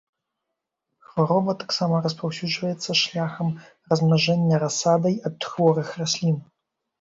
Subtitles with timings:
[1.09, 3.51] Хвароба таксама распаўсюджваецца шляхам
[3.93, 6.37] размнажэння расадай ад хворых раслін.